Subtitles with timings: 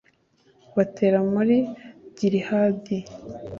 [0.75, 1.57] batera muri
[2.17, 2.97] gilihadi